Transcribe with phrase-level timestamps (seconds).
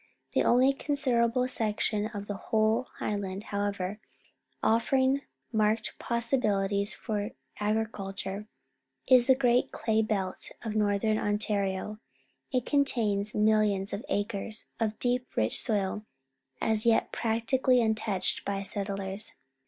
[0.31, 3.99] The only considerable section of the whole highland, however,
[4.63, 5.21] offering
[5.53, 8.47] marked possibilities for agriculture
[9.07, 11.99] is the Great CIo ilMeIJu oi Northern Ontario.
[12.51, 16.03] It contains millions of acres of deep, rich •soil,
[16.59, 19.35] as yet practically untouched by settlers.